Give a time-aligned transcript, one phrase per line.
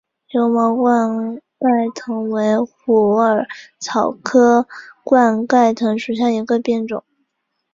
[0.31, 3.45] 柔毛冠盖藤为虎耳
[3.79, 4.67] 草科
[5.03, 7.03] 冠盖藤属下的一个变种。